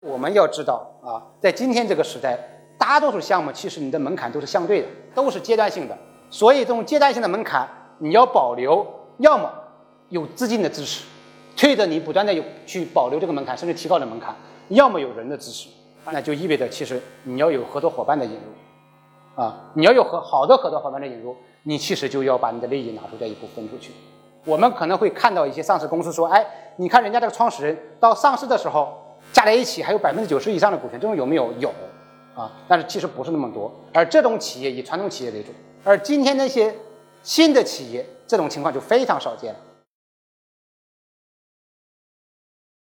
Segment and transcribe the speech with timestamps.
[0.00, 2.38] 我们要知道啊，在今天这个时代，
[2.78, 5.96] 大多数项目其实你的门槛都是相对的，都是阶段性的。
[6.30, 8.86] 所以这种阶段性的门槛，你要保留，
[9.18, 9.52] 要么
[10.08, 11.04] 有资金的支持，
[11.54, 14.34] 推着你不断的有去保留这个门槛，甚至提高的门槛；
[14.68, 15.68] 要么有人的支持，
[16.06, 23.92] 那就意味着其实你要有合作伙伴的引入，啊，你要有合好的合作伙伴的引入，你其实就要把你的利益拿出来一步分出去。
[24.46, 26.46] 我们可能会看到一些上市公司说，哎，
[26.76, 28.96] 你看人家这个创始人到上市的时候。
[29.32, 31.52] 加在一起还有百分之九十以上的股权，这种有没有？
[31.58, 31.72] 有
[32.34, 33.72] 啊，但是其实不是那么多。
[33.92, 35.50] 而这种企业以传统企业为主，
[35.84, 36.74] 而今天那些
[37.22, 39.58] 新的企业，这种情况就非常少见了。